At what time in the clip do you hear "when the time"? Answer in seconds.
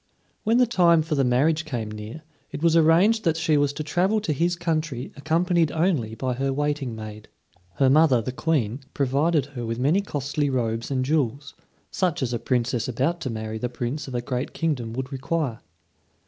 0.43-1.03